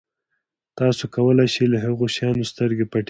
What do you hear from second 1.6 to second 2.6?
له هغه شیانو